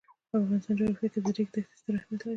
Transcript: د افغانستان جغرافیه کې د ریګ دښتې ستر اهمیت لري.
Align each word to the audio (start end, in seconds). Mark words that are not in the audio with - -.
د 0.29 0.31
افغانستان 0.41 0.75
جغرافیه 0.77 1.09
کې 1.13 1.19
د 1.25 1.27
ریګ 1.37 1.49
دښتې 1.53 1.61
ستر 1.79 1.93
اهمیت 1.97 2.21
لري. 2.23 2.29